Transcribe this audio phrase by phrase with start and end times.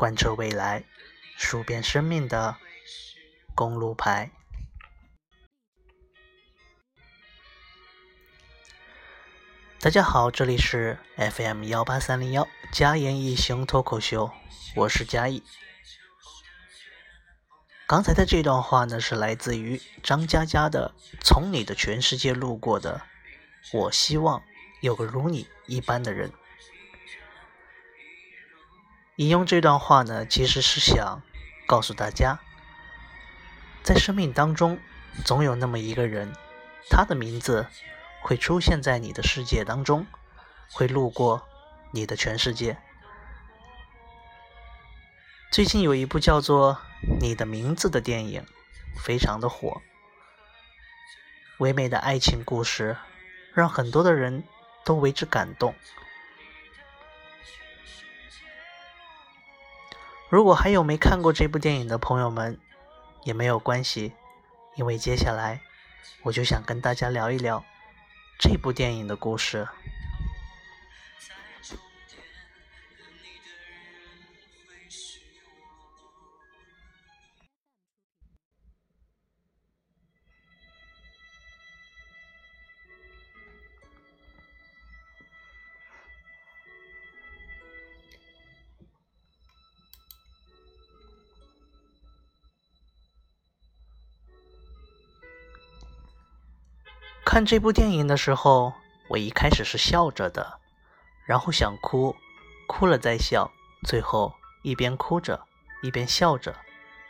[0.00, 0.84] 贯彻未来，
[1.36, 2.56] 数遍生命的
[3.54, 4.30] 公路牌。
[9.78, 14.32] 大家好，这里是 FM 幺八三零幺嘉言一行脱口秀，
[14.74, 15.42] 我是嘉义。
[17.86, 23.02] 刚才的这段话呢，是来自于张嘉佳的《从你的全世界路过的》，
[23.78, 24.42] 我希望
[24.80, 26.32] 有个如你一般的人。
[29.20, 31.20] 引用这段话呢，其实是想
[31.66, 32.38] 告诉大家，
[33.82, 34.78] 在生命当中，
[35.26, 36.32] 总有那么一个人，
[36.88, 37.66] 他的名字
[38.22, 40.06] 会出现在你的世界当中，
[40.72, 41.46] 会路过
[41.92, 42.78] 你的全世界。
[45.50, 46.76] 最近有一部叫做
[47.20, 48.46] 《你的名字》的电影，
[49.04, 49.82] 非常的火，
[51.58, 52.96] 唯美的爱情故事，
[53.52, 54.44] 让很多的人
[54.82, 55.74] 都为之感动。
[60.30, 62.56] 如果还有没看过这部电影的朋友们，
[63.24, 64.12] 也没有关系，
[64.76, 65.60] 因为接下来
[66.22, 67.64] 我就想跟大家聊一聊
[68.38, 69.66] 这部电影的故事。
[97.32, 98.72] 看这部电影的时候，
[99.06, 100.58] 我一开始是笑着的，
[101.24, 102.16] 然后想哭，
[102.66, 103.52] 哭了再笑，
[103.86, 105.46] 最后一边哭着
[105.80, 106.56] 一边笑着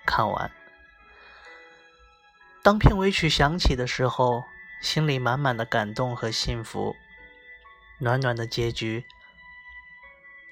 [0.05, 0.51] 看完。
[2.63, 4.45] 当片尾曲响起的时候，
[4.83, 6.95] 心里满满的感动和幸福，
[7.99, 9.07] 暖暖的结局，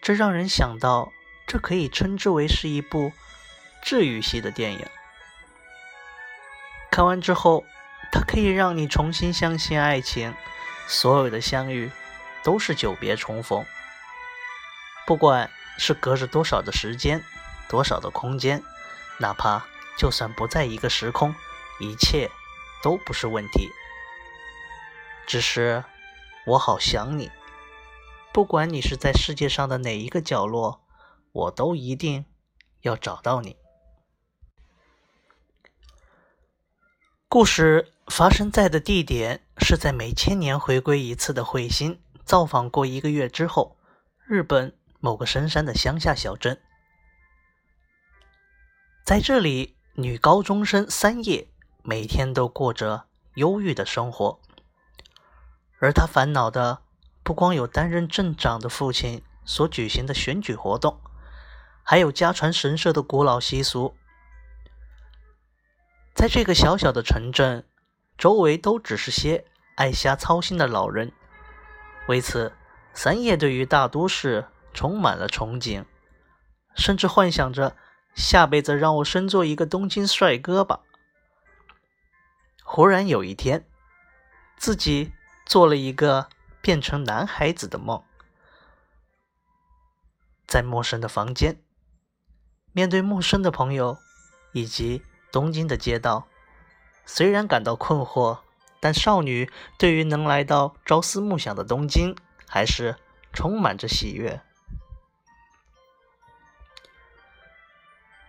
[0.01, 1.13] 这让人想到，
[1.47, 3.13] 这可以称之为是一部
[3.83, 4.87] 治愈系的电影。
[6.91, 7.67] 看完之后。
[8.11, 10.35] 它可以让你重新相信爱情，
[10.87, 11.91] 所有的相遇
[12.43, 13.65] 都是久别重逢。
[15.07, 17.23] 不管是隔着多少的时间，
[17.69, 18.63] 多少的空间，
[19.19, 19.67] 哪怕
[19.99, 21.35] 就算不在一个时空，
[21.81, 22.31] 一切
[22.83, 23.71] 都不是问题。
[25.27, 25.85] 只是
[26.47, 27.31] 我好想你，
[28.33, 30.83] 不管你是在世界上的哪一个角落，
[31.33, 32.25] 我都一定
[32.81, 33.57] 要找到你。
[37.29, 37.93] 故事。
[38.09, 43.77] 发生在的地点是在每千年回归一次的彗星造访过一个月之后，
[44.27, 46.61] 日本某个深山的乡下小镇。
[49.05, 51.49] 在这里，女高中生三叶
[51.83, 54.41] 每天都过着忧郁的生活，
[55.79, 56.83] 而她烦恼的
[57.23, 61.01] 不光有担任镇长的父亲所举行的选举活动，
[61.83, 63.95] 还有家传神社的古老习俗。
[66.15, 67.67] 在这个小小的城镇。
[68.19, 71.13] 周围都只是些爱瞎操心的老人。
[72.09, 72.53] 为此，
[72.93, 75.85] 三叶对于大都市充满了憧憬，
[76.75, 77.77] 甚至幻想着
[78.17, 80.81] 下辈子让我生做一个东京帅哥吧。
[82.65, 83.65] 忽然有一天，
[84.57, 85.13] 自己
[85.47, 86.29] 做了一个
[86.61, 88.03] 变成男孩子的梦，
[90.47, 91.63] 在陌生的房间，
[92.73, 93.97] 面对陌生的朋友
[94.53, 96.27] 以及东京的街道。
[97.11, 98.41] 虽然感到困惑，
[98.81, 102.15] 但少女对于能来到朝思暮想的东京，
[102.47, 102.97] 还是
[103.33, 104.43] 充满着喜悦。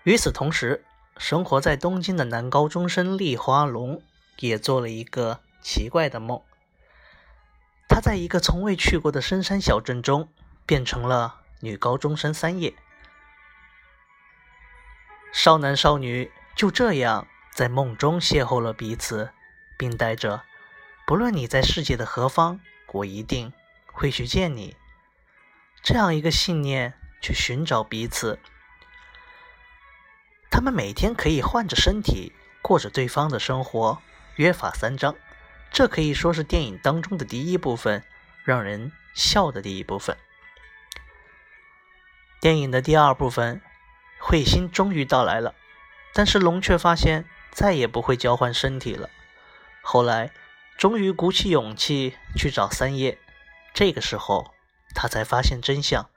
[0.04, 0.86] 与此同时，
[1.18, 4.02] 生活在东京的男高中生立花龙
[4.40, 6.42] 也做了一个奇怪的梦。
[7.90, 10.30] 他在一个从未去过的深山小镇中，
[10.66, 12.74] 变成了女高中生三叶。
[15.34, 17.28] 少男少女就这样。
[17.60, 19.34] 在梦中邂逅了彼此，
[19.78, 20.44] 并带着
[21.06, 22.62] “不论你在世界的何方，
[22.94, 23.52] 我一定
[23.92, 24.78] 会去见你”
[25.84, 28.40] 这样一个信念去寻找彼此。
[30.50, 34.02] 他们每天可以换着身体过着对方的生活，
[34.38, 35.14] 约法三章。
[35.70, 38.06] 这可以说是电影当中的第一部分，
[38.46, 40.16] 让人笑的第一部分。
[42.40, 43.62] 电影的第二部分，
[44.22, 45.56] 彗星终于到来了，
[46.14, 47.26] 但是龙却发现。
[47.52, 49.10] 再也不会交换身体了。
[49.82, 50.32] 后来，
[50.78, 53.18] 终于鼓起勇气去找三叶。
[53.74, 54.54] 这个时候，
[54.94, 56.10] 他才发现真相。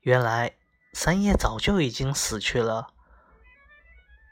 [0.00, 0.56] 原来，
[0.92, 2.88] 三叶早就已经死去了。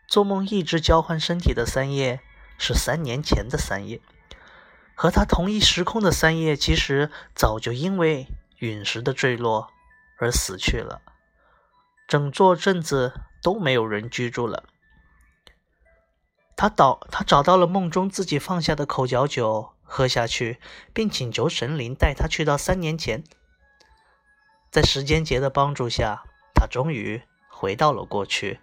[0.07, 2.21] 做梦一直交换身体的三叶，
[2.59, 4.01] 是三年前的三叶。
[4.95, 8.27] 和他同一时空的三叶，其实早就因为
[8.59, 9.71] 陨石的坠落
[10.19, 11.01] 而死去了。
[12.07, 14.65] 整座镇子都没有人居住了。
[16.63, 20.61] 他找他找到了梦中自己放下的口角酒，喝下去，
[20.95, 23.25] 并请求神灵带他去到三年前。
[24.71, 26.23] 在时间节的帮助下，
[26.55, 28.61] 他终于回到了过去。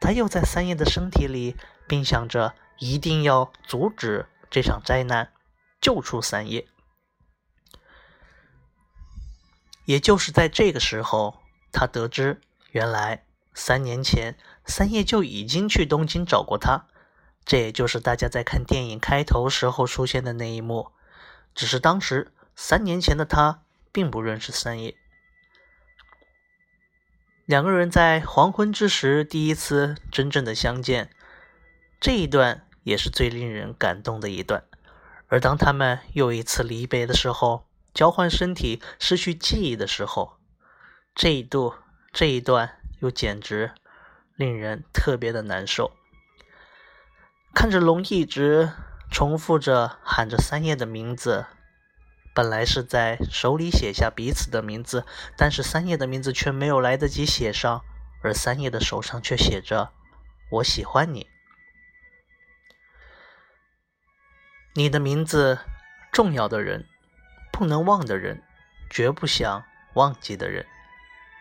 [0.00, 1.56] 他又在三叶的身体里，
[1.86, 5.30] 并想着一定要阻止这场灾难，
[5.82, 6.66] 救出三叶。
[9.84, 12.40] 也就是在这个时候，他得知
[12.70, 16.86] 原来三年前三叶就已经去东京找过他。
[17.44, 20.92] 这也就是大家在看电影开头时候出现的那一幕，
[21.54, 23.62] 只是当时三年前的他
[23.92, 24.96] 并不认识三叶。
[27.44, 31.10] 两个人在黄昏之时第一次真正的相见，
[32.00, 34.64] 这一段也是最令人感动的一段。
[35.28, 40.38] 而当他们又一次离别的时候，交换身体、失去记忆的时候，
[41.14, 41.74] 这一度
[42.12, 43.72] 这一段又简直
[44.36, 45.92] 令人特别的难受。
[47.54, 48.72] 看着龙一直
[49.10, 51.46] 重复着喊着三叶的名字，
[52.34, 55.06] 本来是在手里写下彼此的名字，
[55.36, 57.82] 但是三叶的名字却没有来得及写上，
[58.22, 59.92] 而三叶的手上却写着
[60.50, 61.28] “我喜欢你”。
[64.74, 65.60] 你的名字，
[66.12, 66.88] 重要的人，
[67.52, 68.42] 不能忘的人，
[68.90, 69.64] 绝不想
[69.94, 70.66] 忘记的人，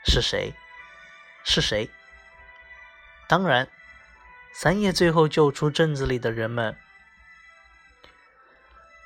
[0.06, 0.54] 是谁？
[1.44, 1.90] 是谁？
[3.28, 3.68] 当然。
[4.56, 6.78] 三叶最后救出镇子里的人们，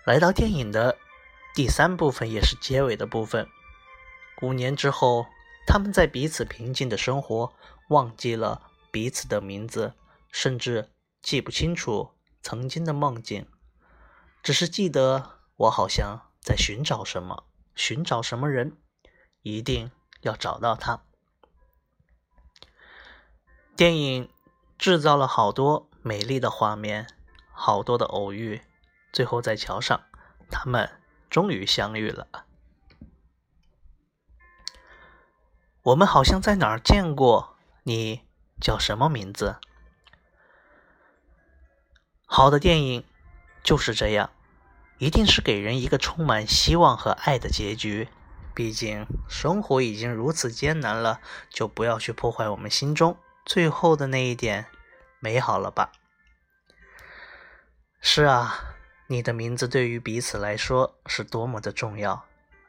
[0.04, 0.98] 来到电影的
[1.56, 3.48] 第三部分，也是结尾的部分。
[4.42, 5.26] 五年之后，
[5.66, 7.54] 他们在彼此平静的生活，
[7.90, 9.94] 忘记了彼此的名字，
[10.32, 12.12] 甚至记不清楚
[12.42, 13.48] 曾经的梦境，
[14.44, 18.78] 只是记得我好像在寻找什么，寻找什么人，
[19.42, 19.90] 一定
[20.22, 21.02] 要找到他。
[23.78, 24.30] 电影。
[24.78, 27.08] 制造了好多美丽的画面，
[27.52, 28.62] 好多的偶遇，
[29.12, 30.02] 最后在桥上，
[30.52, 30.90] 他们
[31.30, 32.28] 终于相遇了。
[35.82, 38.22] 我们好像在哪儿见过，你
[38.62, 39.56] 叫什么名字？
[42.26, 43.06] 好的电影
[43.64, 44.30] 就是这样，
[45.00, 48.10] 一定是给人一个充满希望和爱的结局。
[48.54, 53.18] 毕竟生活已经如此艰难了，就不要去破坏我们心中。
[53.48, 54.66] 最后的那一点
[55.22, 55.94] 美好了吧？
[58.02, 58.76] 是啊，
[59.08, 62.26] 你的名字对于彼此来说是多么的重要。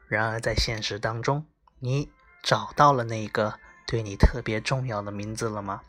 [0.07, 1.45] 然而在现实当中，
[1.81, 2.13] 你
[2.45, 3.59] 找到了那个
[3.89, 5.83] 对你特别重要的名字了吗？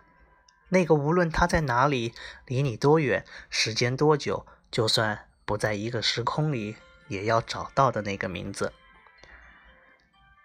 [0.69, 2.15] 那个无论他在哪里，
[2.47, 6.75] 离你多远，时间多久，就算不在一个时空里，
[7.09, 8.73] 也要找到的那个名字。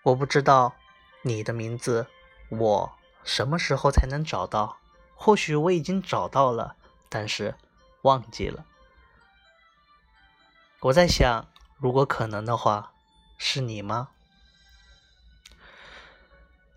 [0.02, 0.74] 我不知道
[1.22, 2.06] 你的名字，
[2.50, 2.98] 我。
[3.24, 4.78] 什么时候才能找到？
[5.14, 6.76] 或许我已经找到了，
[7.08, 7.54] 但是
[8.02, 8.66] 忘记了。
[10.80, 12.92] 我在想，如果可能的话，
[13.38, 14.10] 是你吗？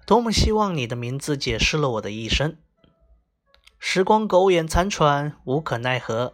[0.06, 2.58] 多么希望你的名字解释了我的一生。
[3.80, 6.34] 时光苟延残喘，无可奈何。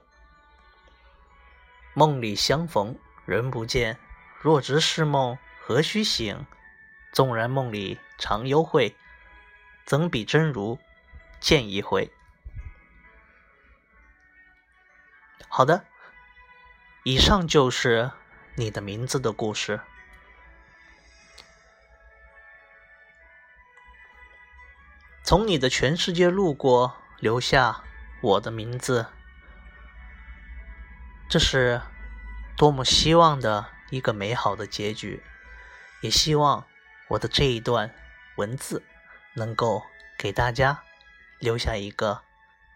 [1.95, 3.97] 梦里相逢人不见，
[4.39, 6.45] 若知是梦，何须醒？
[7.11, 8.95] 纵然梦里常幽会，
[9.85, 10.79] 怎比真如
[11.39, 12.11] 见一回？
[15.47, 15.85] 好的，
[17.03, 18.11] 以上就是
[18.55, 19.79] 你的名字的故事。
[25.23, 27.83] 从你的全世界路过，留下
[28.21, 29.07] 我的名字，
[31.29, 31.81] 这是
[32.57, 35.23] 多么希望的一个美好的结局，
[36.01, 36.67] 也希望
[37.09, 37.93] 我的这一段
[38.35, 38.83] 文字
[39.33, 39.83] 能够
[40.17, 40.83] 给大家
[41.39, 42.21] 留下一个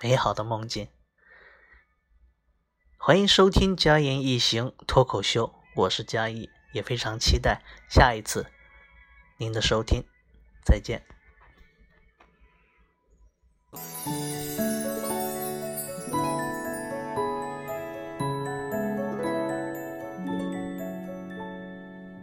[0.02, 0.88] 美好的梦境。
[2.98, 8.52] 欢迎收听佳言一行脱口秀，我是佳艺，也非常期待下一次
[9.38, 10.04] 您的收听。
[10.64, 11.04] 再见。